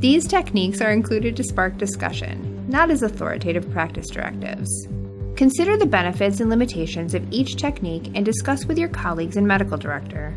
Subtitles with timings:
[0.00, 4.88] These techniques are included to spark discussion, not as authoritative practice directives.
[5.36, 9.76] Consider the benefits and limitations of each technique and discuss with your colleagues and medical
[9.76, 10.34] director.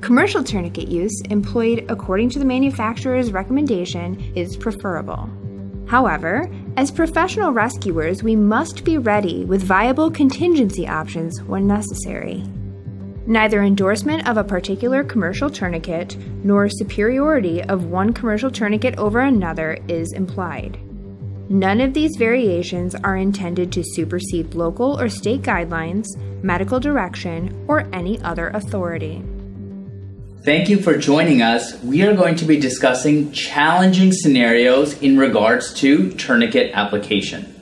[0.00, 5.28] Commercial tourniquet use, employed according to the manufacturer's recommendation, is preferable.
[5.86, 12.42] However, as professional rescuers, we must be ready with viable contingency options when necessary.
[13.28, 19.78] Neither endorsement of a particular commercial tourniquet nor superiority of one commercial tourniquet over another
[19.88, 20.78] is implied.
[21.48, 26.06] None of these variations are intended to supersede local or state guidelines,
[26.42, 29.24] medical direction, or any other authority.
[30.44, 31.82] Thank you for joining us.
[31.82, 37.52] We are going to be discussing challenging scenarios in regards to tourniquet application.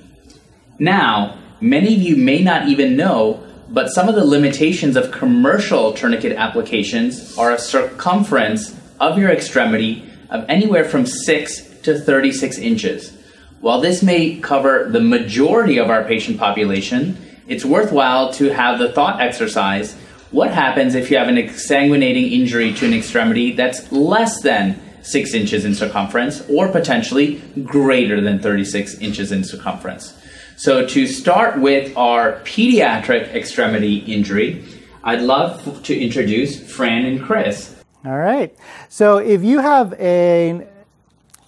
[0.78, 3.42] Now, many of you may not even know,
[3.74, 10.08] but some of the limitations of commercial tourniquet applications are a circumference of your extremity
[10.30, 13.16] of anywhere from 6 to 36 inches.
[13.60, 18.92] While this may cover the majority of our patient population, it's worthwhile to have the
[18.92, 19.94] thought exercise
[20.30, 25.34] what happens if you have an exsanguinating injury to an extremity that's less than 6
[25.34, 30.16] inches in circumference or potentially greater than 36 inches in circumference?
[30.56, 34.64] So, to start with our pediatric extremity injury,
[35.02, 37.74] I'd love to introduce Fran and Chris.
[38.04, 38.54] All right.
[38.88, 40.66] So, if you have an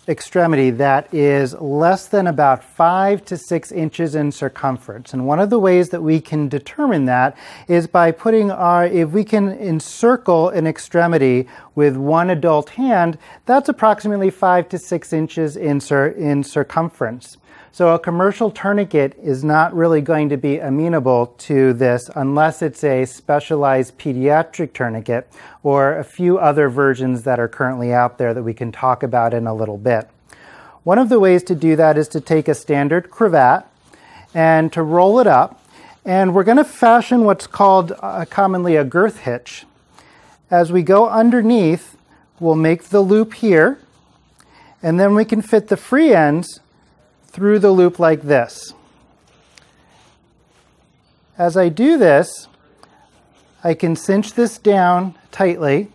[0.09, 5.13] extremity that is less than about five to six inches in circumference.
[5.13, 9.11] And one of the ways that we can determine that is by putting our, if
[9.11, 15.57] we can encircle an extremity with one adult hand, that's approximately five to six inches
[15.57, 17.37] in, cir- in circumference.
[17.77, 22.83] So a commercial tourniquet is not really going to be amenable to this unless it's
[22.83, 25.31] a specialized pediatric tourniquet
[25.63, 29.35] or a few other versions that are currently out there that we can talk about
[29.35, 30.09] in a little bit.
[30.85, 33.67] One of the ways to do that is to take a standard cravat
[34.33, 35.63] and to roll it up.
[36.03, 39.67] And we're going to fashion what's called uh, commonly a girth hitch.
[40.51, 41.99] As we go underneath,
[42.41, 43.79] we'll make the loop here,
[44.83, 46.61] and then we can fit the free ends
[47.37, 48.73] through the loop like this.
[51.37, 52.49] As I do this,
[53.63, 55.89] I can cinch this down tightly.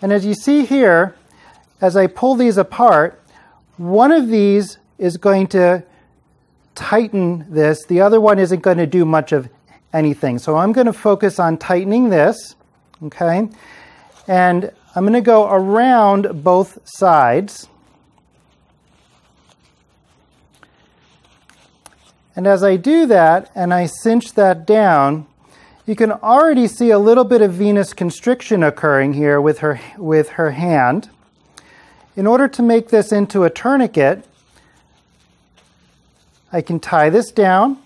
[0.00, 1.16] And as you see here,
[1.80, 3.20] as I pull these apart,
[3.78, 5.82] one of these is going to
[6.76, 7.84] tighten this.
[7.86, 9.48] The other one isn't going to do much of
[9.92, 10.38] anything.
[10.38, 12.54] So I'm going to focus on tightening this,
[13.02, 13.48] okay?
[14.28, 17.68] And I'm going to go around both sides.
[22.36, 25.26] And as I do that and I cinch that down,
[25.86, 30.30] you can already see a little bit of venous constriction occurring here with her, with
[30.30, 31.10] her hand.
[32.16, 34.26] In order to make this into a tourniquet,
[36.52, 37.78] I can tie this down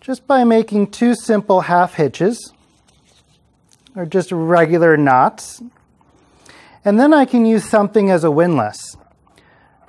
[0.00, 2.52] just by making two simple half hitches
[3.96, 5.62] or just regular knots.
[6.84, 8.96] And then I can use something as a windlass.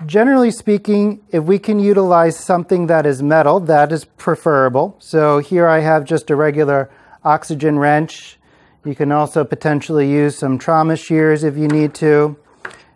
[0.05, 4.95] Generally speaking, if we can utilize something that is metal, that is preferable.
[4.99, 6.89] So here I have just a regular
[7.23, 8.37] oxygen wrench.
[8.83, 12.37] You can also potentially use some trauma shears if you need to,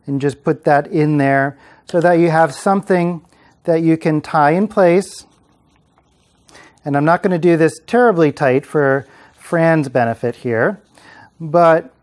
[0.06, 3.24] and just put that in there so that you have something
[3.64, 5.26] that you can tie in place.
[6.84, 9.08] And I'm not going to do this terribly tight for
[9.38, 10.82] Fran's benefit here,
[11.40, 11.94] but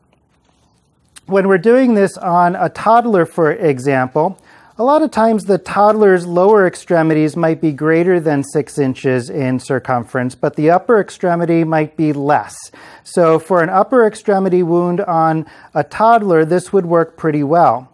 [1.27, 4.39] when we're doing this on a toddler, for example,
[4.77, 9.61] a lot of times the toddler's lower extremities might be greater than six inches in
[9.61, 12.57] circumference, but the upper extremity might be less.
[13.05, 17.89] So for an upper extremity wound on a toddler, this would work pretty well.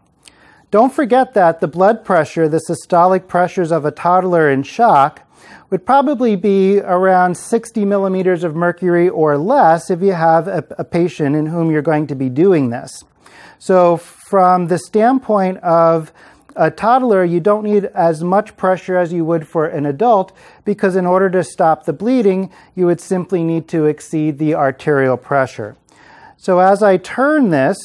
[0.71, 5.29] Don't forget that the blood pressure, the systolic pressures of a toddler in shock,
[5.69, 10.85] would probably be around 60 millimeters of mercury or less if you have a, a
[10.85, 13.05] patient in whom you're going to be doing this.
[13.59, 16.13] So, from the standpoint of
[16.57, 20.33] a toddler, you don't need as much pressure as you would for an adult
[20.65, 25.17] because, in order to stop the bleeding, you would simply need to exceed the arterial
[25.17, 25.77] pressure.
[26.37, 27.77] So, as I turn this,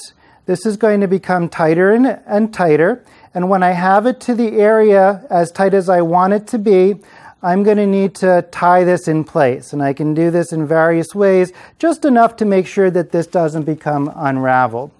[0.45, 3.03] this is going to become tighter and, and tighter.
[3.33, 6.59] And when I have it to the area as tight as I want it to
[6.59, 6.95] be,
[7.41, 9.73] I'm going to need to tie this in place.
[9.73, 13.27] And I can do this in various ways, just enough to make sure that this
[13.27, 14.91] doesn't become unraveled.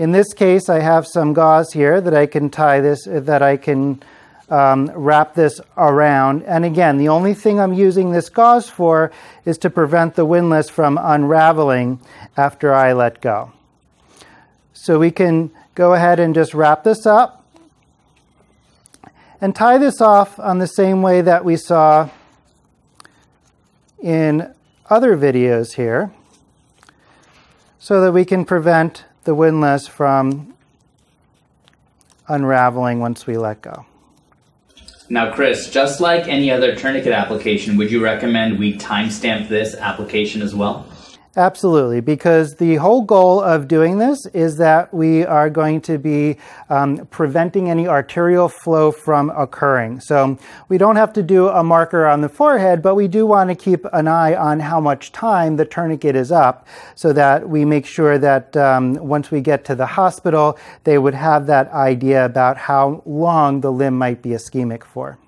[0.00, 3.58] In this case, I have some gauze here that I can tie this, that I
[3.58, 4.02] can
[4.48, 6.42] um, wrap this around.
[6.44, 9.12] And again, the only thing I'm using this gauze for
[9.44, 12.00] is to prevent the windlass from unraveling
[12.34, 13.52] after I let go.
[14.72, 17.44] So we can go ahead and just wrap this up
[19.38, 22.08] and tie this off on the same way that we saw
[24.02, 24.54] in
[24.88, 26.10] other videos here
[27.78, 30.54] so that we can prevent the windlass from
[32.28, 33.86] unraveling once we let go.
[35.08, 40.40] Now, Chris, just like any other tourniquet application, would you recommend we timestamp this application
[40.40, 40.86] as well?
[41.40, 46.36] Absolutely, because the whole goal of doing this is that we are going to be
[46.68, 50.00] um, preventing any arterial flow from occurring.
[50.00, 50.38] So
[50.68, 53.56] we don't have to do a marker on the forehead, but we do want to
[53.56, 57.86] keep an eye on how much time the tourniquet is up so that we make
[57.86, 62.58] sure that um, once we get to the hospital, they would have that idea about
[62.58, 65.18] how long the limb might be ischemic for.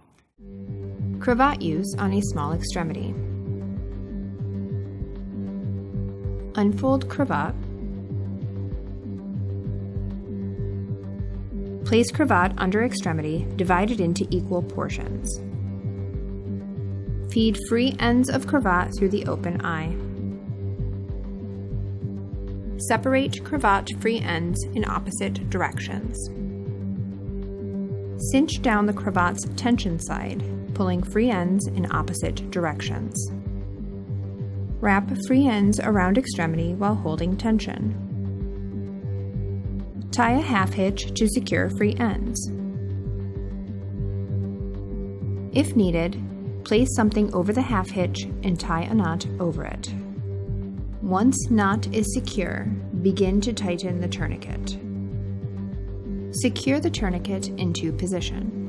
[1.20, 3.14] Cravat use on a small extremity.
[6.54, 7.54] Unfold cravat.
[11.86, 15.40] Place cravat under extremity, divided into equal portions.
[17.32, 19.96] Feed free ends of cravat through the open eye.
[22.86, 26.18] Separate cravat free ends in opposite directions.
[28.30, 30.42] Cinch down the cravat's tension side,
[30.74, 33.32] pulling free ends in opposite directions.
[34.82, 37.94] Wrap free ends around extremity while holding tension.
[40.10, 42.50] Tie a half hitch to secure free ends.
[45.56, 46.20] If needed,
[46.64, 49.94] place something over the half hitch and tie a knot over it.
[51.00, 52.64] Once knot is secure,
[53.02, 54.78] begin to tighten the tourniquet.
[56.32, 58.61] Secure the tourniquet into position.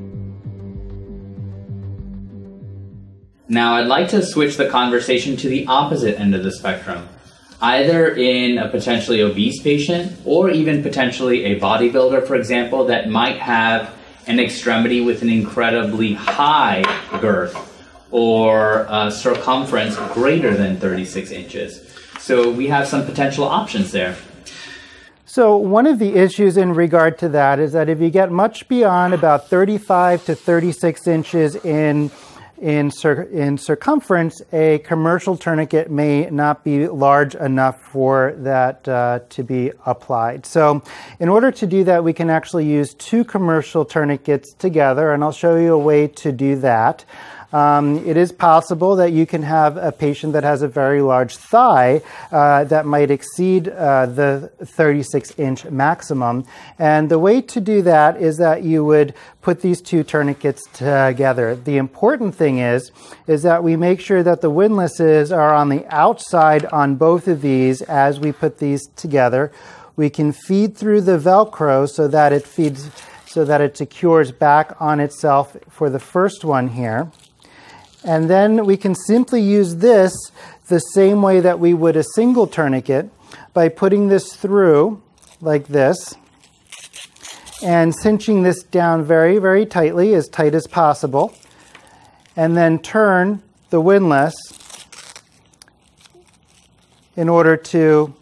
[3.53, 7.07] Now, I'd like to switch the conversation to the opposite end of the spectrum,
[7.61, 13.37] either in a potentially obese patient or even potentially a bodybuilder, for example, that might
[13.37, 13.93] have
[14.25, 16.81] an extremity with an incredibly high
[17.21, 17.55] girth
[18.09, 21.95] or a circumference greater than 36 inches.
[22.17, 24.17] So we have some potential options there.
[25.25, 28.67] So, one of the issues in regard to that is that if you get much
[28.67, 32.11] beyond about 35 to 36 inches in
[32.63, 39.19] in, cir- in circumference, a commercial tourniquet may not be large enough for that uh,
[39.31, 40.45] to be applied.
[40.45, 40.81] So,
[41.19, 45.33] in order to do that, we can actually use two commercial tourniquets together, and I'll
[45.33, 47.03] show you a way to do that.
[47.53, 51.37] Um, it is possible that you can have a patient that has a very large
[51.37, 52.01] thigh
[52.31, 56.45] uh, that might exceed uh, the 36 inch maximum.
[56.79, 59.13] And the way to do that is that you would
[59.43, 61.55] put these two tourniquets together.
[61.55, 62.91] The important thing is,
[63.27, 67.41] is that we make sure that the windlasses are on the outside on both of
[67.41, 69.51] these as we put these together.
[69.95, 72.89] We can feed through the Velcro so that it feeds,
[73.27, 77.11] so that it secures back on itself for the first one here.
[78.05, 80.13] And then we can simply use this
[80.67, 83.09] the same way that we would a single tourniquet
[83.53, 85.01] by putting this through
[85.41, 86.15] like this
[87.63, 91.33] and cinching this down very, very tightly, as tight as possible,
[92.35, 94.33] and then turn the windlass
[97.15, 98.13] in order to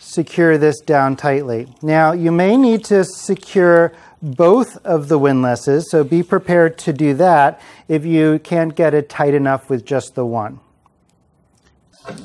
[0.00, 1.68] secure this down tightly.
[1.80, 7.14] Now, you may need to secure both of the windlasses, so be prepared to do
[7.14, 10.60] that if you can't get it tight enough with just the one.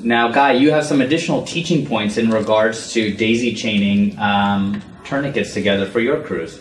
[0.00, 5.52] Now, Guy, you have some additional teaching points in regards to daisy chaining um, tourniquets
[5.52, 6.60] together for your crews.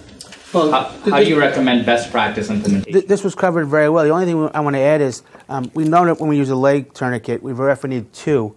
[0.54, 3.08] Well, how, how do you recommend best practice implementation?
[3.08, 4.04] This was covered very well.
[4.04, 6.50] The only thing I want to add is um, we know that when we use
[6.50, 8.56] a leg tourniquet, we very often need two.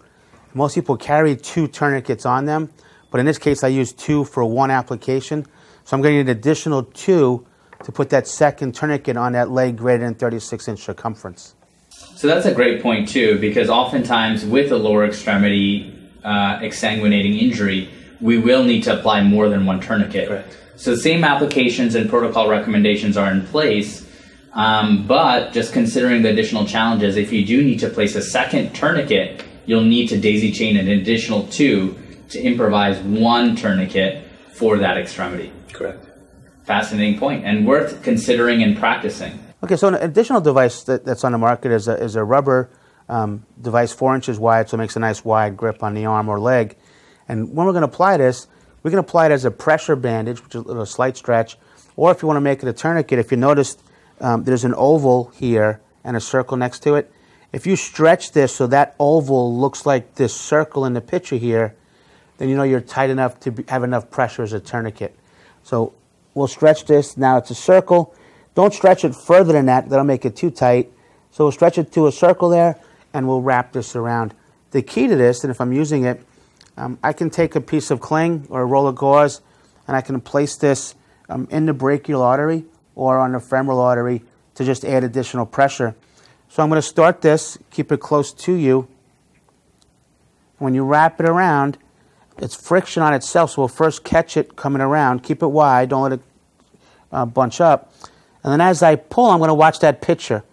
[0.52, 2.70] Most people carry two tourniquets on them,
[3.10, 5.46] but in this case, I use two for one application.
[5.86, 7.46] So I'm going to need an additional two
[7.84, 11.54] to put that second tourniquet on that leg greater than 36 inch circumference.
[11.90, 17.88] So that's a great point too, because oftentimes with a lower extremity uh, exsanguinating injury,
[18.20, 20.26] we will need to apply more than one tourniquet.
[20.26, 20.58] Correct.
[20.74, 24.10] So the same applications and protocol recommendations are in place,
[24.54, 28.74] um, but just considering the additional challenges, if you do need to place a second
[28.74, 31.96] tourniquet, you'll need to daisy chain an additional two
[32.30, 35.52] to improvise one tourniquet for that extremity.
[35.76, 36.04] Correct.
[36.64, 39.38] Fascinating point and worth considering and practicing.
[39.62, 42.70] Okay, so an additional device that, that's on the market is a, is a rubber
[43.08, 46.28] um, device, four inches wide, so it makes a nice wide grip on the arm
[46.28, 46.76] or leg.
[47.28, 48.48] And when we're going to apply this,
[48.82, 51.58] we can apply it as a pressure bandage, which is a little slight stretch,
[51.94, 53.76] or if you want to make it a tourniquet, if you notice
[54.20, 57.12] um, there's an oval here and a circle next to it.
[57.52, 61.74] If you stretch this so that oval looks like this circle in the picture here,
[62.38, 65.16] then you know you're tight enough to be, have enough pressure as a tourniquet.
[65.66, 65.94] So
[66.32, 67.16] we'll stretch this.
[67.16, 68.14] Now it's a circle.
[68.54, 69.88] Don't stretch it further than that.
[69.88, 70.92] That'll make it too tight.
[71.32, 72.78] So we'll stretch it to a circle there,
[73.12, 74.32] and we'll wrap this around.
[74.70, 76.24] The key to this, and if I'm using it,
[76.76, 79.40] um, I can take a piece of cling or a roll of gauze,
[79.88, 80.94] and I can place this
[81.28, 84.22] um, in the brachial artery or on the femoral artery
[84.54, 85.96] to just add additional pressure.
[86.48, 88.86] So I'm going to start this, keep it close to you.
[90.58, 91.76] When you wrap it around,
[92.38, 95.22] it's friction on itself, so we'll first catch it coming around.
[95.22, 96.20] Keep it wide, don't let it
[97.12, 97.92] uh, bunch up.
[98.42, 100.44] And then as I pull, I'm going to watch that picture.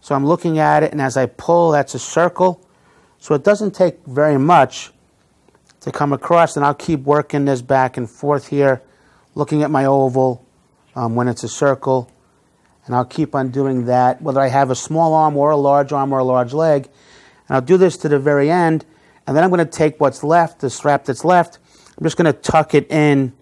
[0.00, 2.64] So I'm looking at it, and as I pull, that's a circle.
[3.18, 4.92] So it doesn't take very much
[5.80, 8.82] to come across, and I'll keep working this back and forth here,
[9.34, 10.44] looking at my oval
[10.94, 12.10] um, when it's a circle,
[12.86, 15.92] and I'll keep on doing that, whether I have a small arm or a large
[15.92, 16.88] arm or a large leg.
[17.48, 18.84] And I'll do this to the very end,
[19.28, 21.58] and then I'm going to take what's left, the strap that's left,
[21.98, 23.34] I'm just going to tuck it in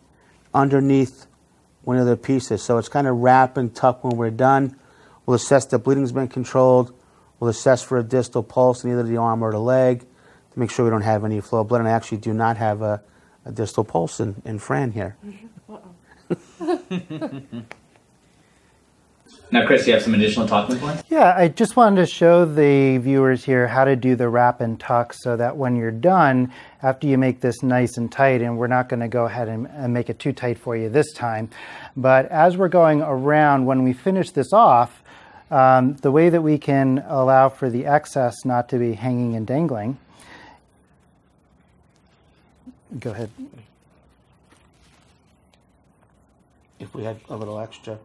[0.53, 1.29] underneath
[1.83, 2.61] one of the pieces.
[2.61, 4.77] So it's kind of wrap and tuck when we're done.
[5.27, 6.93] We'll assess the bleeding's been controlled.
[7.39, 10.73] We'll assess for a distal pulse in either the arm or the leg to make
[10.73, 11.83] sure we don't have any flow of blood.
[11.83, 13.01] And I actually do not have a,
[13.45, 15.17] a distal pulse in, in Fran here.
[15.25, 17.61] Mm-hmm.
[19.53, 21.05] Now, Chris, you have some additional talking points?
[21.09, 24.79] Yeah, I just wanted to show the viewers here how to do the wrap and
[24.79, 26.53] tuck so that when you're done,
[26.83, 29.69] after you make this nice and tight, and we're not going to go ahead and,
[29.69, 31.49] and, make it too tight for you this time,
[31.97, 35.03] but as we're going around, when we finish this off,
[35.51, 39.47] um, the way that we can allow for the excess not to be hanging and
[39.47, 39.97] dangling,
[42.99, 43.31] go ahead.
[46.81, 47.99] If we had a little extra.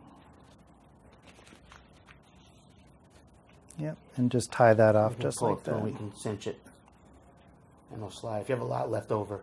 [4.22, 5.76] And just tie that off just like that.
[5.76, 6.60] And we can cinch it,
[7.90, 8.42] and it'll slide.
[8.42, 9.42] If you have a lot left over.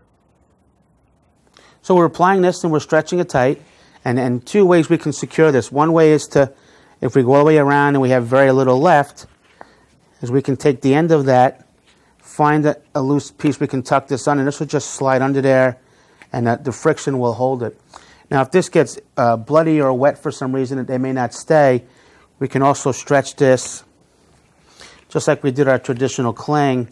[1.82, 3.60] So we're applying this and we're stretching it tight.
[4.04, 5.72] And, and two ways we can secure this.
[5.72, 6.52] One way is to,
[7.00, 9.26] if we go all the way around and we have very little left,
[10.22, 11.66] is we can take the end of that,
[12.18, 15.20] find a, a loose piece we can tuck this on, and this will just slide
[15.20, 15.78] under there,
[16.32, 17.78] and the, the friction will hold it.
[18.30, 21.84] Now, if this gets uh, bloody or wet for some reason, they may not stay.
[22.38, 23.84] We can also stretch this
[25.08, 26.88] just like we did our traditional cling,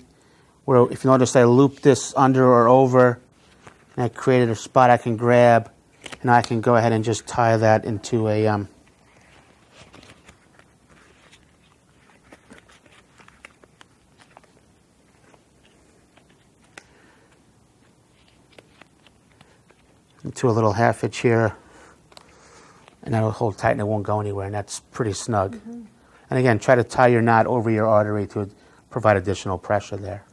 [0.64, 3.20] where if you notice I looped this under or over,
[3.96, 5.70] and I created a spot I can grab,
[6.22, 8.68] and I can go ahead and just tie that into a um,
[20.24, 21.54] into a little half hitch here,
[23.02, 25.56] and that'll hold tight and it won't go anywhere, and that's pretty snug.
[25.56, 25.95] Mm-hmm.
[26.30, 28.50] And again, try to tie your knot over your artery to
[28.90, 30.24] provide additional pressure there.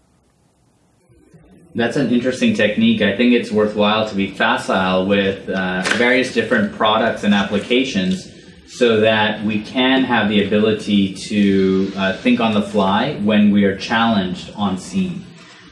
[1.75, 3.01] That's an interesting technique.
[3.01, 8.31] I think it's worthwhile to be facile with uh, various different products and applications
[8.67, 13.65] so that we can have the ability to uh, think on the fly when we
[13.65, 15.25] are challenged on scene.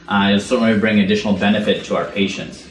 [0.08, 2.68] Uh, it'll certainly bring additional benefit to our patients.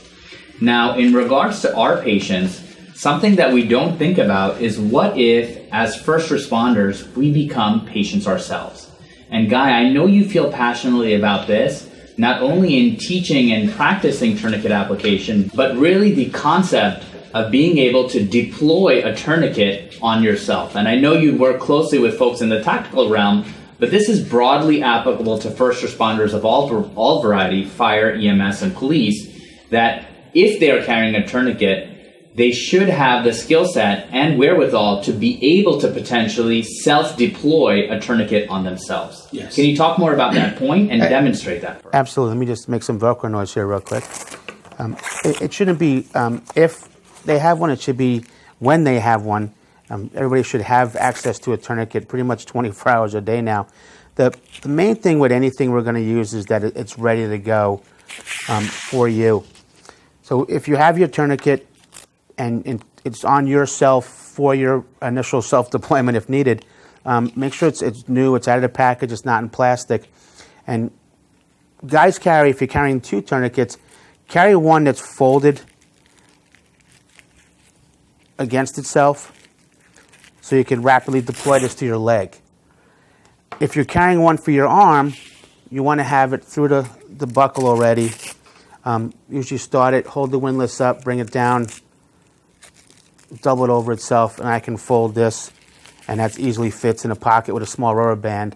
[0.60, 2.61] Now, in regards to our patients,
[3.01, 8.27] Something that we don't think about is what if, as first responders, we become patients
[8.27, 8.91] ourselves?
[9.31, 14.38] And Guy, I know you feel passionately about this, not only in teaching and practicing
[14.38, 17.03] tourniquet application, but really the concept
[17.34, 20.75] of being able to deploy a tourniquet on yourself.
[20.75, 24.24] And I know you work closely with folks in the tactical realm, but this is
[24.24, 29.27] broadly applicable to first responders of all, all variety, fire, EMS, and police,
[29.72, 30.05] that
[30.36, 31.90] if they are carrying a tourniquet,
[32.33, 37.91] they should have the skill set and wherewithal to be able to potentially self deploy
[37.91, 39.27] a tourniquet on themselves.
[39.31, 39.55] Yes.
[39.55, 41.83] Can you talk more about that point and demonstrate that?
[41.93, 42.35] Absolutely.
[42.35, 44.05] Let me just make some Velcro noise here, real quick.
[44.79, 46.88] Um, it, it, shouldn't be um, if
[47.23, 48.23] they have one, it should be
[48.59, 49.53] when they have one.
[49.89, 53.67] Um, everybody should have access to a tourniquet pretty much 24 hours a day now.
[54.15, 57.38] The, the main thing with anything we're going to use is that it's ready to
[57.38, 57.81] go
[58.47, 59.43] um, for you.
[60.21, 61.67] So if you have your tourniquet,
[62.41, 66.65] and, and it's on yourself for your initial self deployment if needed.
[67.05, 70.12] Um, make sure it's, it's new, it's out of the package, it's not in plastic.
[70.65, 70.91] And
[71.86, 73.77] guys carry, if you're carrying two tourniquets,
[74.27, 75.62] carry one that's folded
[78.39, 79.31] against itself
[80.41, 82.38] so you can rapidly deploy this to your leg.
[83.60, 85.13] If you're carrying one for your arm,
[85.69, 88.12] you want to have it through the, the buckle already.
[88.83, 91.67] Um, usually start it, hold the windlass up, bring it down,
[93.41, 95.51] double it over itself, and I can fold this,
[96.07, 98.55] and that easily fits in a pocket with a small rubber band,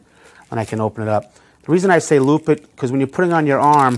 [0.52, 1.36] and I can open it up.
[1.64, 3.98] The reason I say loop it, because when you're putting on your arm,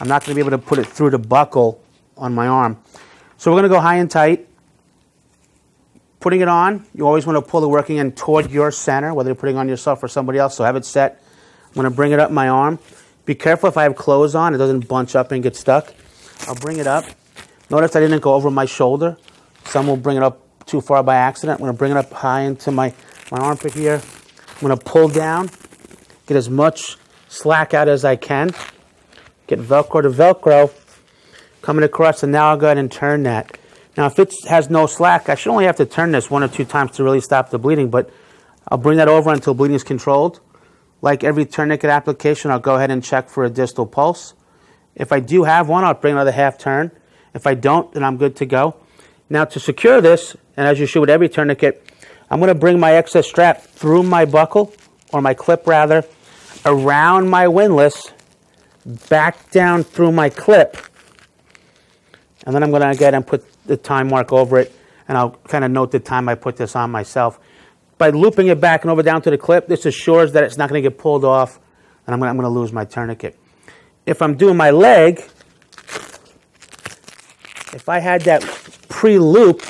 [0.00, 1.82] I'm not going to be able to put it through the buckle
[2.16, 2.78] on my arm.
[3.36, 4.48] So we're going to go high and tight.
[6.20, 9.28] Putting it on, you always want to pull the working end toward your center, whether
[9.28, 10.56] you're putting on yourself or somebody else.
[10.56, 11.22] So have it set.
[11.66, 12.78] I'm going to bring it up my arm.
[13.24, 15.92] Be careful if I have clothes on, it doesn't bunch up and get stuck.
[16.46, 17.04] I'll bring it up.
[17.70, 19.16] Notice I didn't go over my shoulder.
[19.64, 21.60] Some will bring it up too far by accident.
[21.60, 22.92] I'm going to bring it up high into my,
[23.30, 24.00] my armpit here.
[24.62, 25.50] I'm going to pull down,
[26.26, 26.96] get as much
[27.28, 28.50] slack out as I can.
[29.46, 30.72] Get Velcro to Velcro,
[31.62, 33.58] coming across, and now I'll go ahead and turn that.
[33.96, 36.48] Now, if it has no slack, I should only have to turn this one or
[36.48, 38.08] two times to really stop the bleeding, but
[38.68, 40.40] I'll bring that over until bleeding is controlled.
[41.02, 44.34] Like every tourniquet application, I'll go ahead and check for a distal pulse.
[44.94, 46.92] If I do have one, I'll bring another half turn.
[47.34, 48.76] If I don't, then I'm good to go.
[49.32, 51.90] Now, to secure this, and as you should with every tourniquet,
[52.30, 54.74] I'm going to bring my excess strap through my buckle,
[55.10, 56.04] or my clip rather,
[56.66, 58.12] around my windlass,
[59.08, 60.76] back down through my clip,
[62.44, 64.70] and then I'm going to ahead and put the time mark over it,
[65.08, 67.40] and I'll kind of note the time I put this on myself.
[67.96, 70.68] By looping it back and over down to the clip, this assures that it's not
[70.68, 71.58] going to get pulled off,
[72.06, 73.38] and I'm going, to, I'm going to lose my tourniquet.
[74.04, 75.20] If I'm doing my leg,
[77.72, 78.42] if I had that
[78.92, 79.62] pre-loop,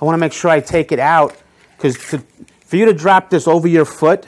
[0.00, 1.36] I want to make sure I take it out
[1.76, 4.26] because for you to drop this over your foot,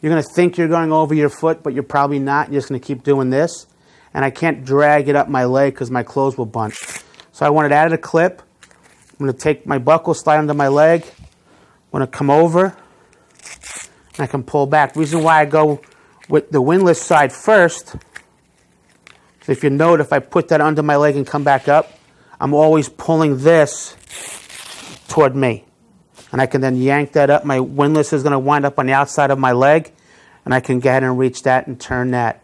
[0.00, 2.52] you're going to think you're going over your foot, but you're probably not.
[2.52, 3.66] You're just going to keep doing this
[4.14, 6.76] and I can't drag it up my leg because my clothes will bunch.
[7.32, 8.42] So I want it of the clip.
[9.12, 11.04] I'm going to take my buckle, slide under my leg.
[11.04, 14.94] I'm going to come over, and I can pull back.
[14.94, 15.80] Reason why I go
[16.28, 17.96] with the windlass side first,
[19.42, 21.97] so if you note, if I put that under my leg and come back up,
[22.40, 23.96] I'm always pulling this
[25.08, 25.64] toward me.
[26.30, 27.44] And I can then yank that up.
[27.44, 29.92] My windlass is going to wind up on the outside of my leg,
[30.44, 32.42] and I can go ahead and reach that and turn that.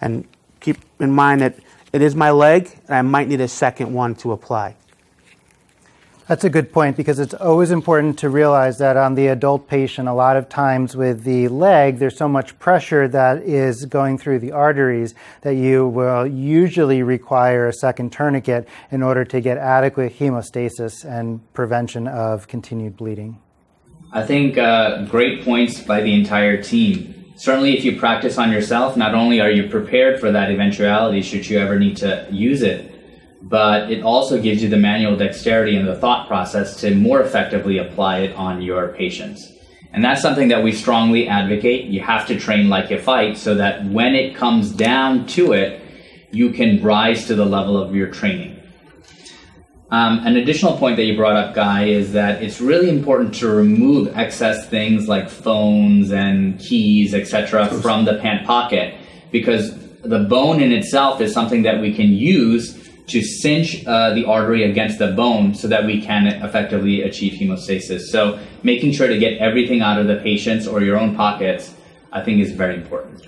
[0.00, 0.26] And
[0.60, 1.58] keep in mind that
[1.92, 4.76] it is my leg, and I might need a second one to apply.
[6.28, 10.08] That's a good point because it's always important to realize that on the adult patient,
[10.08, 14.40] a lot of times with the leg, there's so much pressure that is going through
[14.40, 20.18] the arteries that you will usually require a second tourniquet in order to get adequate
[20.18, 23.40] hemostasis and prevention of continued bleeding.
[24.10, 28.96] I think uh, great points by the entire team certainly if you practice on yourself,
[28.96, 32.95] not only are you prepared for that eventuality should you ever need to use it,
[33.42, 37.78] but it also gives you the manual dexterity and the thought process to more effectively
[37.78, 39.52] apply it on your patients.
[39.92, 41.86] And that's something that we strongly advocate.
[41.86, 45.82] You have to train like you fight so that when it comes down to it,
[46.32, 48.60] you can rise to the level of your training.
[49.90, 53.48] Um, an additional point that you brought up, Guy, is that it's really important to
[53.48, 58.98] remove excess things like phones and keys, etc., from the pant pocket
[59.30, 62.75] because the bone in itself is something that we can use
[63.06, 68.02] to cinch uh, the artery against the bone so that we can effectively achieve hemostasis.
[68.10, 71.74] So, making sure to get everything out of the patient's or your own pockets,
[72.12, 73.26] I think, is very important.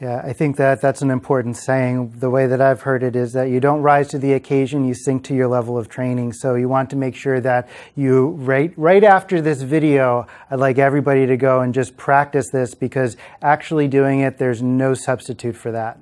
[0.00, 2.14] Yeah, I think that that's an important saying.
[2.20, 4.94] The way that I've heard it is that you don't rise to the occasion, you
[4.94, 6.32] sink to your level of training.
[6.32, 10.78] So you want to make sure that you, right, right after this video, I'd like
[10.78, 15.70] everybody to go and just practice this because actually doing it, there's no substitute for
[15.72, 15.98] that.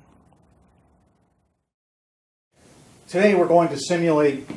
[3.09, 4.47] Today we're going to simulate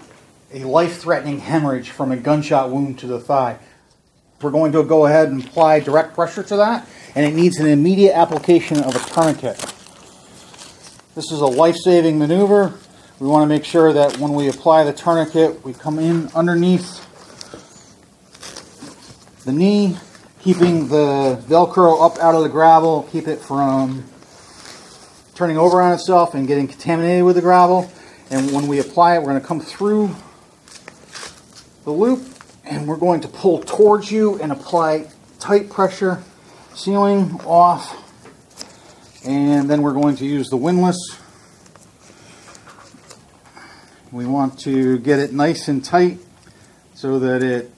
[0.53, 3.59] a life-threatening hemorrhage from a gunshot wound to the thigh.
[4.43, 7.67] We're going to go ahead and apply direct pressure to that and it needs an
[7.67, 9.57] immediate application of a tourniquet.
[11.15, 12.75] This is a life-saving maneuver.
[13.21, 17.01] We want to make sure that when we apply the tourniquet, we come in underneath
[19.47, 19.97] the knee,
[20.43, 24.05] keeping the Velcro up out of the gravel, keep it from
[25.35, 27.91] turning over on itself and getting contaminated with the gravel.
[28.33, 30.17] And when we apply it, we're going to come through
[31.85, 32.27] the loop
[32.65, 36.23] and we're going to pull towards you and apply tight pressure
[36.75, 37.99] sealing off
[39.27, 40.97] and then we're going to use the windlass.
[44.11, 46.19] We want to get it nice and tight
[46.95, 47.71] so that it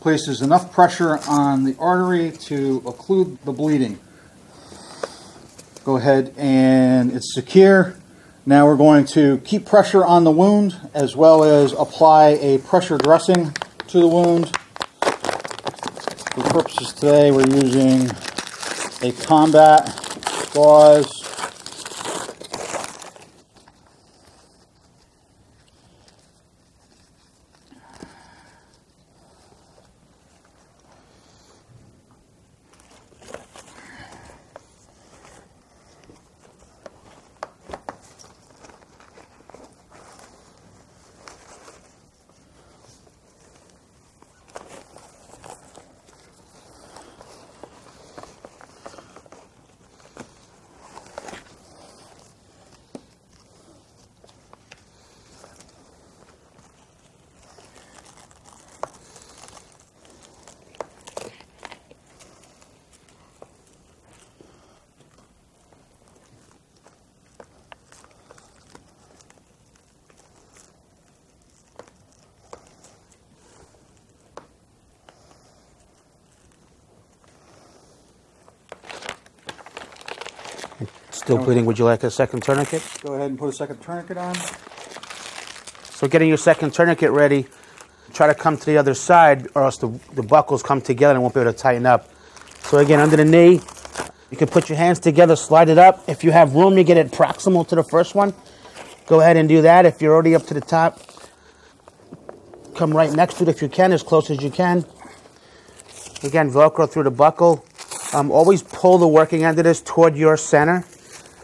[0.00, 3.98] places enough pressure on the artery to occlude the bleeding.
[5.82, 7.96] Go ahead and it's secure.
[8.46, 12.98] Now we're going to keep pressure on the wound as well as apply a pressure
[12.98, 13.54] dressing
[13.86, 14.54] to the wound.
[16.34, 18.10] For purposes today, we're using
[19.00, 19.98] a combat
[20.52, 21.23] gauze
[81.24, 81.64] Still bleeding.
[81.64, 82.82] Would you like a second tourniquet?
[83.02, 84.34] Go ahead and put a second tourniquet on.
[85.94, 87.46] So getting your second tourniquet ready,
[88.12, 91.22] try to come to the other side or else the, the buckles come together and
[91.22, 92.10] won't be able to tighten up.
[92.64, 93.60] So again, under the knee,
[94.30, 96.04] you can put your hands together, slide it up.
[96.08, 98.34] If you have room you get it proximal to the first one,
[99.06, 99.86] go ahead and do that.
[99.86, 101.00] If you're already up to the top,
[102.76, 104.84] come right next to it if you can, as close as you can.
[106.22, 107.64] Again, Velcro through the buckle.
[108.12, 110.84] Um, always pull the working end of this toward your center.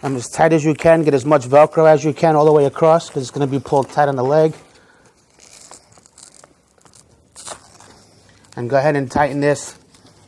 [0.02, 1.02] Um, as tight as you can.
[1.02, 3.50] Get as much Velcro as you can all the way across because it's going to
[3.50, 4.54] be pulled tight on the leg.
[8.56, 9.78] And go ahead and tighten this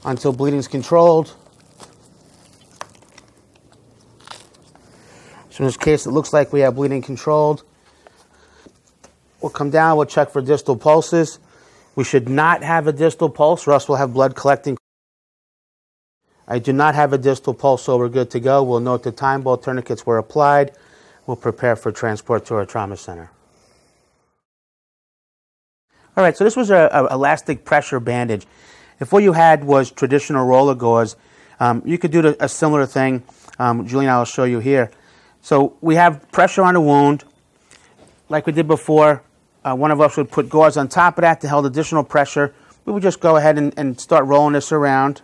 [0.04, 1.35] until bleeding is controlled.
[5.50, 7.64] So in this case, it looks like we have bleeding controlled.
[9.40, 11.38] We'll come down, we'll check for distal pulses.
[11.94, 14.78] We should not have a distal pulse, or else we'll have blood collecting.
[16.52, 18.62] I do not have a distal pulse, so we're good to go.
[18.62, 20.72] We'll note the time ball tourniquets were applied.
[21.26, 23.30] We'll prepare for transport to our trauma center.
[26.14, 28.46] All right, so this was a, a elastic pressure bandage.
[29.00, 31.16] If what you had was traditional roller gauze,
[31.58, 33.22] um, you could do the, a similar thing.
[33.58, 34.90] Um, Julian, I'll show you here.
[35.40, 37.24] So we have pressure on the wound,
[38.28, 39.22] like we did before.
[39.64, 42.52] Uh, one of us would put gauze on top of that to hold additional pressure.
[42.84, 45.22] We would just go ahead and, and start rolling this around.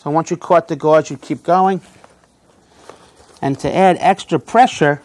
[0.00, 1.82] So once you caught the gauze, you keep going.
[3.42, 5.02] And to add extra pressure,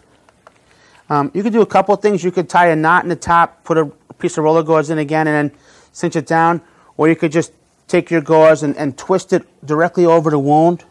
[1.10, 2.24] um, you could do a couple things.
[2.24, 3.88] You could tie a knot in the top, put a
[4.20, 5.60] piece of roller gauze in again, and then
[5.92, 6.62] cinch it down.
[6.96, 7.52] Or you could just
[7.90, 10.86] take your gauze and, and twist it directly over the wound.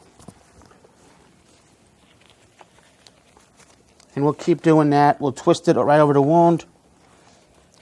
[4.15, 5.19] And we'll keep doing that.
[5.19, 6.67] We'll twist it right over the wound.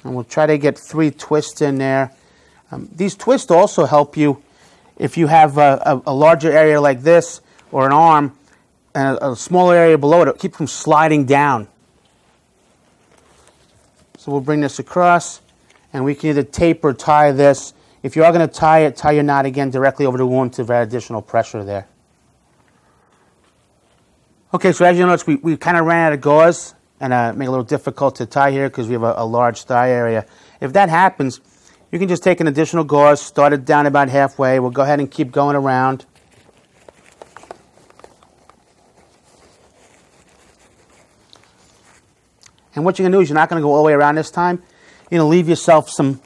[0.05, 2.13] And we'll try to get three twists in there.
[2.71, 4.41] Um, these twists also help you
[5.03, 7.41] if you have a, a, a, larger area like this
[7.73, 8.38] or an arm
[8.95, 11.67] and a, a smaller area below it, keep from sliding down.
[14.17, 15.41] So we'll bring this across
[15.93, 17.75] and we can either tape or tie this.
[18.05, 20.53] If you are going to tie it, tie your knot again directly over the wound
[20.55, 21.88] to add additional pressure there.
[24.55, 27.33] Okay, so as you notice, we, we kind of ran out of gauze and uh,
[27.33, 29.91] make it a little difficult to tie here because we have a, a large thigh
[29.91, 30.27] area.
[30.61, 31.41] If that happens,
[31.93, 34.59] you can just take an additional gauze, start it down about halfway.
[34.59, 36.07] We'll go ahead and keep going around.
[42.75, 43.93] And what you're going to do is you're not going to go all the way
[43.93, 44.63] around this time.
[45.11, 46.21] You're going to leave yourself some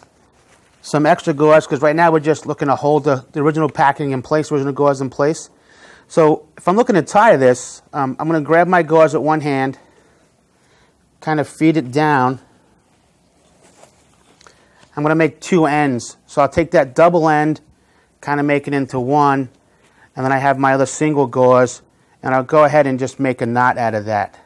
[0.83, 4.13] some extra gauze because right now we're just looking to hold the, the original packing
[4.13, 5.51] in place, original gauze in place.
[6.07, 9.25] So if I'm looking to tie this, um, I'm going to grab my gauze with
[9.25, 9.81] one hand,
[11.21, 12.39] kind of feed it down.
[14.97, 16.17] I'm going to make two ends.
[16.27, 17.61] So I'll take that double end,
[18.21, 19.51] kind of make it into one,
[20.17, 21.83] and then I have my other single gauze,
[22.23, 24.39] and I'll go ahead and just make a knot out of that.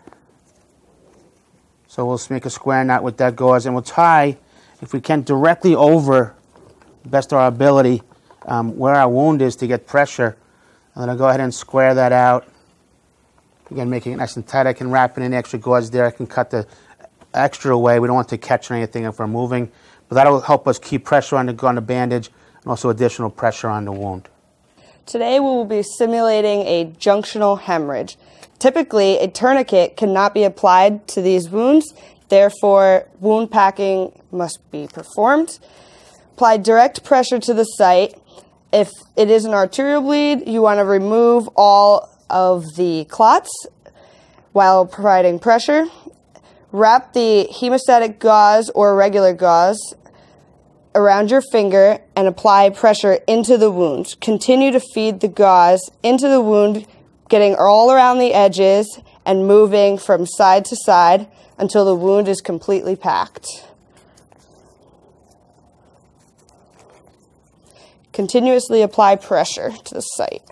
[1.86, 4.36] So we'll make a square knot with that gauze, and we'll tie,
[4.82, 6.34] if we can, directly over,
[7.04, 8.02] best of our ability,
[8.46, 10.36] um, where our wound is to get pressure.
[10.94, 12.48] And then I'll go ahead and square that out.
[13.70, 14.66] Again, making it nice and tight.
[14.66, 16.04] I can wrap in any extra gauze there.
[16.04, 16.66] I can cut the
[17.32, 18.00] extra away.
[18.00, 19.70] We don't want to catch anything if we're moving.
[20.10, 22.30] But that'll help us keep pressure on the, on the bandage
[22.62, 24.28] and also additional pressure on the wound.
[25.06, 28.18] Today we will be simulating a junctional hemorrhage.
[28.58, 31.94] Typically, a tourniquet cannot be applied to these wounds,
[32.28, 35.60] therefore, wound packing must be performed.
[36.34, 38.14] Apply direct pressure to the site.
[38.72, 43.50] If it is an arterial bleed, you want to remove all of the clots
[44.52, 45.86] while providing pressure.
[46.72, 49.94] Wrap the hemostatic gauze or regular gauze
[50.94, 54.16] around your finger and apply pressure into the wound.
[54.20, 56.86] Continue to feed the gauze into the wound
[57.28, 62.40] getting all around the edges and moving from side to side until the wound is
[62.40, 63.64] completely packed.
[68.12, 70.42] Continuously apply pressure to the site.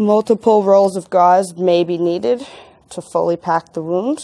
[0.00, 2.46] Multiple rolls of gauze may be needed
[2.88, 4.18] to fully pack the wound.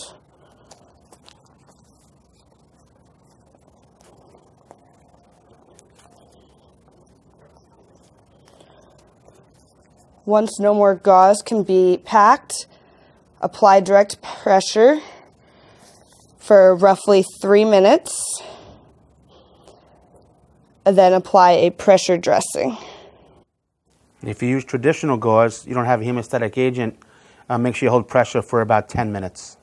[10.24, 12.66] Once no more gauze can be packed,
[13.42, 15.02] apply direct pressure
[16.38, 18.40] for roughly three minutes.
[20.86, 22.78] and then apply a pressure dressing.
[24.22, 26.98] If you use traditional gauze, you don't have a hemostatic agent,
[27.48, 29.56] uh, make sure you hold pressure for about 10 minutes.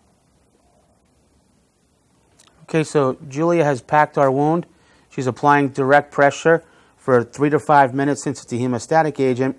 [2.64, 4.66] Okay, so Julia has packed our wound.
[5.10, 6.64] She's applying direct pressure
[6.98, 9.58] for three to five minutes since it's a hemostatic agent.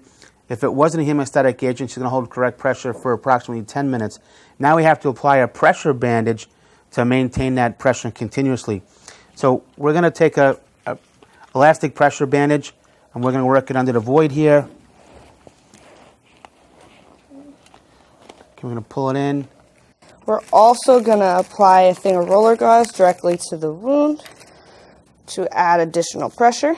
[0.48, 3.90] If it wasn't a hemostatic agent, she's going to hold correct pressure for approximately 10
[3.90, 4.18] minutes.
[4.58, 6.48] Now we have to apply a pressure bandage
[6.92, 8.82] to maintain that pressure continuously.
[9.34, 10.98] So we're going to take a, a
[11.54, 12.72] elastic pressure bandage
[13.12, 14.68] and we're going to work it under the void here.
[18.64, 19.46] We're going to pull it in.
[20.24, 24.24] We're also going to apply a thing of roller gauze directly to the wound
[25.26, 26.74] to add additional pressure.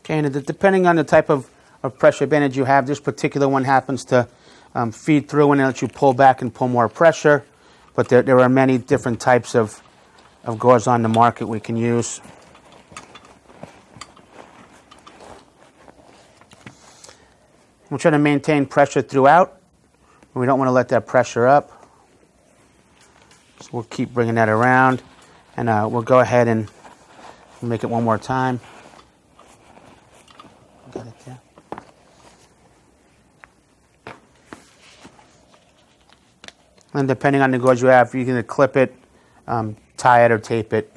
[0.00, 1.50] Okay, and depending on the type of,
[1.82, 4.26] of pressure bandage you have, this particular one happens to
[4.74, 7.44] um, feed through and let you pull back and pull more pressure.
[7.94, 9.82] But there, there are many different types of,
[10.42, 12.22] of gauze on the market we can use.
[17.92, 19.60] We're trying to maintain pressure throughout.
[20.32, 21.70] We don't want to let that pressure up.
[23.60, 25.02] So we'll keep bringing that around.
[25.58, 26.70] And uh, we'll go ahead and
[27.60, 28.60] make it one more time.
[30.90, 31.40] Got it there.
[36.94, 38.94] And depending on the gauze you have, you can clip it,
[39.46, 40.90] um, tie it, or tape it.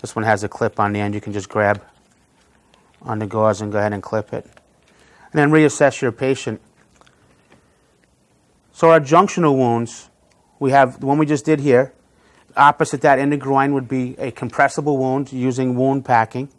[0.00, 1.14] This one has a clip on the end.
[1.14, 1.80] You can just grab
[3.02, 4.50] on the gauze and go ahead and clip it.
[5.34, 6.60] And then reassess your patient.
[8.70, 10.08] So our junctional wounds,
[10.60, 11.92] we have the one we just did here.
[12.56, 16.50] Opposite that in the groin would be a compressible wound using wound packing,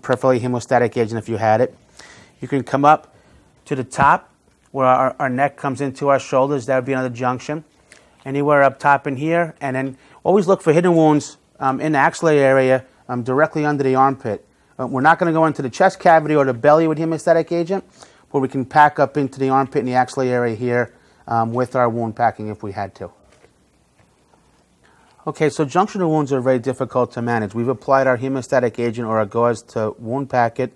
[0.00, 1.76] preferably hemostatic agent if you had it.
[2.40, 3.14] You can come up
[3.66, 4.32] to the top
[4.70, 6.64] where our, our neck comes into our shoulders.
[6.66, 7.64] That would be another junction.
[8.24, 9.54] Anywhere up top in here.
[9.60, 13.84] And then always look for hidden wounds um, in the axillary area um, directly under
[13.84, 14.46] the armpit.
[14.80, 17.52] Uh, we're not going to go into the chest cavity or the belly with hemostatic
[17.52, 17.84] agent,
[18.32, 20.94] but we can pack up into the armpit and the axillary area here
[21.28, 23.10] um, with our wound packing if we had to.
[25.26, 27.52] Okay, so junctional wounds are very difficult to manage.
[27.54, 30.72] We've applied our hemostatic agent or our gauze to wound pack it.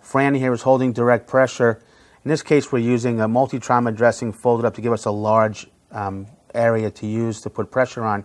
[0.00, 1.82] Fran here is holding direct pressure.
[2.24, 5.66] In this case, we're using a multi-trauma dressing folded up to give us a large
[5.90, 8.24] um, area to use to put pressure on.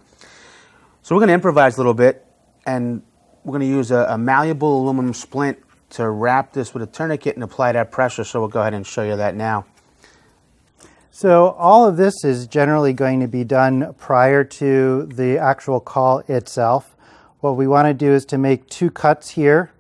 [1.02, 2.24] So we're going to improvise a little bit,
[2.68, 3.02] and
[3.44, 5.60] we're going to use a, a, malleable aluminum splint
[5.92, 8.24] to wrap this with a tourniquet and apply that pressure.
[8.24, 9.66] So we'll go ahead and show you that now.
[11.12, 16.20] So all of this is generally going to be done prior to the actual call
[16.28, 16.96] itself.
[17.42, 19.72] What we want to do is to make two cuts here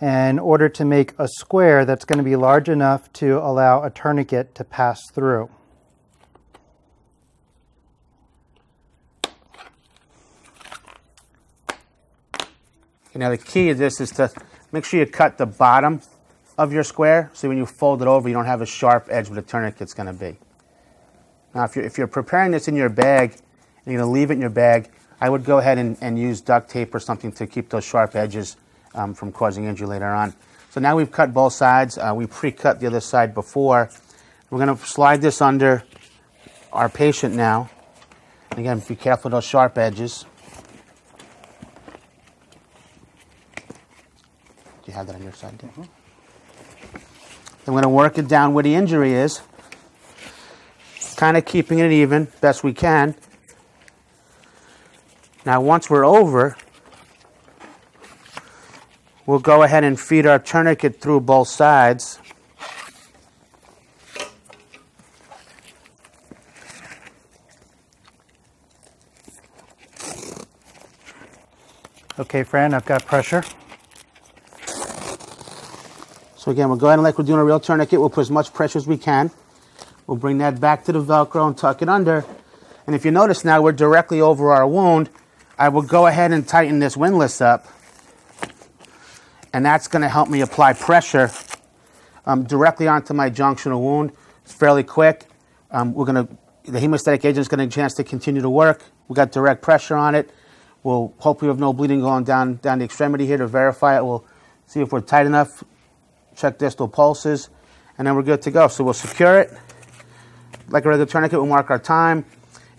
[0.00, 3.90] in order to make a square that's going to be large enough to allow a
[3.90, 5.50] tourniquet to pass through.
[13.20, 14.30] Now the key of this is to
[14.72, 16.00] make sure you cut the bottom
[16.56, 19.28] of your square so when you fold it over you don't have a sharp edge
[19.28, 20.38] where the tourniquet's going to be.
[21.54, 24.30] Now if you're, if you're preparing this in your bag and you're going to leave
[24.30, 27.30] it in your bag, I would go ahead and, and use duct tape or something
[27.32, 28.56] to keep those sharp edges
[28.94, 30.34] um, from causing injury later on.
[30.70, 31.98] So now we've cut both sides.
[31.98, 33.90] Uh, we pre-cut the other side before.
[34.50, 35.84] We're going to slide this under
[36.72, 37.70] our patient now.
[38.52, 40.24] Again, be careful of those sharp edges.
[44.84, 45.82] Do you have that on your side, Mm-hmm.
[47.64, 49.40] I'm going to work it down where the injury is,
[51.14, 53.14] kind of keeping it even best we can.
[55.46, 56.56] Now, once we're over,
[59.24, 62.18] we'll go ahead and feed our tourniquet through both sides.
[72.18, 73.44] Okay, Fran, I've got pressure.
[76.42, 78.30] So again, we'll go ahead and like we're doing a real tourniquet, we'll put as
[78.32, 79.30] much pressure as we can.
[80.08, 82.24] We'll bring that back to the Velcro and tuck it under.
[82.84, 85.08] And if you notice now, we're directly over our wound.
[85.56, 87.68] I will go ahead and tighten this windlass up.
[89.52, 91.30] And that's going to help me apply pressure
[92.26, 94.10] um, directly onto my junctional wound.
[94.42, 95.26] It's fairly quick.
[95.70, 96.36] Um, we're going to,
[96.72, 98.82] the hemostatic agent is going to a chance to continue to work.
[99.06, 100.28] We got direct pressure on it.
[100.82, 104.04] We'll hopefully have no bleeding going down, down the extremity here to verify it.
[104.04, 104.26] We'll
[104.66, 105.62] see if we're tight enough
[106.36, 107.50] check distal pulses,
[107.98, 108.68] and then we're good to go.
[108.68, 109.52] So we'll secure it
[110.68, 111.38] like a regular tourniquet.
[111.38, 112.24] We'll mark our time,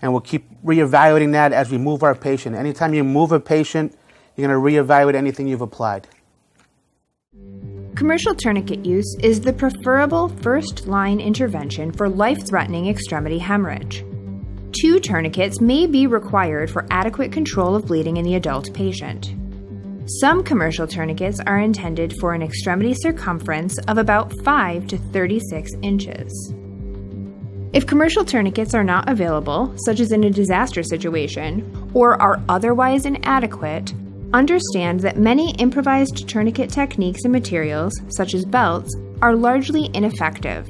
[0.02, 2.56] and we'll keep reevaluating that as we move our patient.
[2.56, 3.96] Anytime you move a patient,
[4.36, 6.08] you're going to reevaluate anything you've applied.
[7.94, 14.04] Commercial tourniquet use is the preferable first line intervention for life threatening extremity hemorrhage.
[14.72, 19.32] Two tourniquets may be required for adequate control of bleeding in the adult patient.
[20.06, 26.52] Some commercial tourniquets are intended for an extremity circumference of about 5 to 36 inches.
[27.72, 33.06] If commercial tourniquets are not available, such as in a disaster situation, or are otherwise
[33.06, 33.94] inadequate,
[34.34, 40.68] understand that many improvised tourniquet techniques and materials, such as belts, are largely ineffective.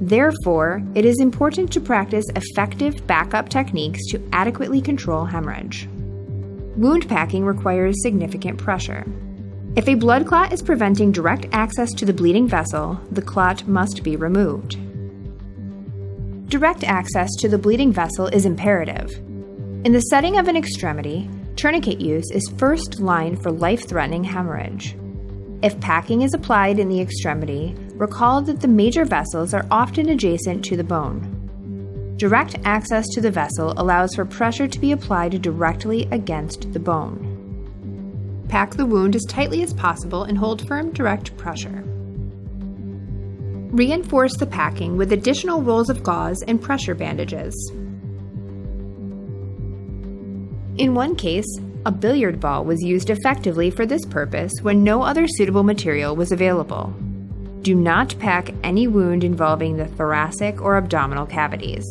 [0.00, 5.86] Therefore, it is important to practice effective backup techniques to adequately control hemorrhage.
[6.76, 9.04] Wound packing requires significant pressure.
[9.76, 14.02] If a blood clot is preventing direct access to the bleeding vessel, the clot must
[14.02, 14.78] be removed.
[16.48, 19.12] Direct access to the bleeding vessel is imperative.
[19.84, 24.96] In the setting of an extremity, tourniquet use is first line for life threatening hemorrhage.
[25.62, 30.64] If packing is applied in the extremity, recall that the major vessels are often adjacent
[30.66, 31.39] to the bone.
[32.20, 38.44] Direct access to the vessel allows for pressure to be applied directly against the bone.
[38.46, 41.82] Pack the wound as tightly as possible and hold firm direct pressure.
[43.72, 47.54] Reinforce the packing with additional rolls of gauze and pressure bandages.
[50.76, 51.48] In one case,
[51.86, 56.32] a billiard ball was used effectively for this purpose when no other suitable material was
[56.32, 56.94] available.
[57.62, 61.84] Do not pack any wound involving the thoracic or abdominal cavities.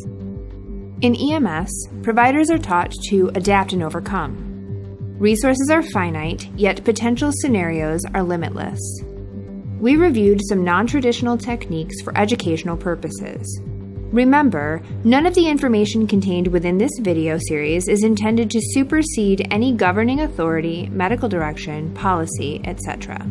[1.02, 4.46] In EMS, providers are taught to adapt and overcome.
[5.18, 8.80] Resources are finite, yet potential scenarios are limitless
[9.80, 13.60] we reviewed some non traditional techniques for educational purposes.
[14.12, 19.72] Remember, none of the information contained within this video series is intended to supersede any
[19.72, 23.24] governing authority, medical direction, policy, etc.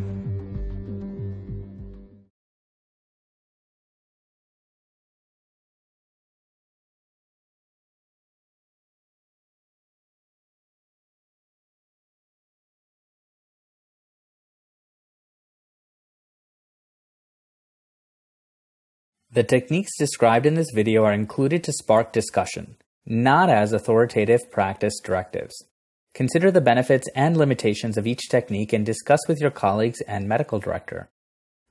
[19.32, 25.00] The techniques described in this video are included to spark discussion, not as authoritative practice
[25.04, 25.54] directives.
[26.15, 30.58] Consider the benefits and limitations of each technique and discuss with your colleagues and medical
[30.58, 31.12] director.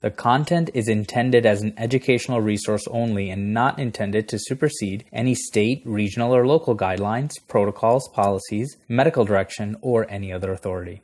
[0.02, 5.34] The content is intended as an educational resource only and not intended to supersede any
[5.34, 11.02] state, regional, or local guidelines, protocols, policies, medical direction, or any other authority.